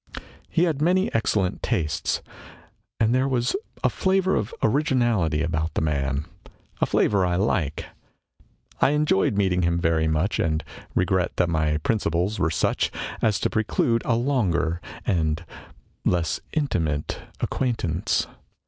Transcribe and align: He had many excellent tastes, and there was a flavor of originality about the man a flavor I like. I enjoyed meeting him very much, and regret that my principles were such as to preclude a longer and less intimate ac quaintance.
He 0.49 0.63
had 0.63 0.81
many 0.81 1.13
excellent 1.13 1.61
tastes, 1.61 2.23
and 2.99 3.13
there 3.13 3.27
was 3.27 3.55
a 3.83 3.89
flavor 3.91 4.35
of 4.35 4.51
originality 4.63 5.43
about 5.43 5.75
the 5.75 5.81
man 5.81 6.25
a 6.81 6.87
flavor 6.87 7.23
I 7.23 7.35
like. 7.35 7.85
I 8.81 8.93
enjoyed 8.97 9.37
meeting 9.37 9.61
him 9.61 9.77
very 9.79 10.07
much, 10.07 10.39
and 10.39 10.63
regret 10.95 11.33
that 11.35 11.49
my 11.49 11.77
principles 11.77 12.39
were 12.39 12.49
such 12.49 12.89
as 13.21 13.39
to 13.41 13.49
preclude 13.51 14.01
a 14.03 14.15
longer 14.15 14.81
and 15.05 15.45
less 16.03 16.39
intimate 16.51 17.19
ac 17.39 17.47
quaintance. 17.51 18.25